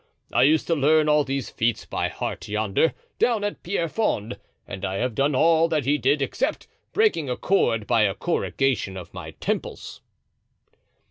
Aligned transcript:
I 0.33 0.41
used 0.41 0.65
to 0.65 0.73
learn 0.73 1.07
all 1.07 1.23
these 1.23 1.51
feat 1.51 1.85
by 1.91 2.07
heart 2.07 2.47
yonder, 2.47 2.95
down 3.19 3.43
at 3.43 3.61
Pierrefonds, 3.61 4.37
and 4.67 4.83
I 4.83 4.95
have 4.95 5.13
done 5.13 5.35
all 5.35 5.67
that 5.67 5.85
he 5.85 5.99
did 5.99 6.23
except 6.23 6.65
breaking 6.91 7.29
a 7.29 7.37
cord 7.37 7.85
by 7.85 8.05
the 8.05 8.15
corrugation 8.15 8.97
of 8.97 9.13
my 9.13 9.29
temples." 9.39 10.01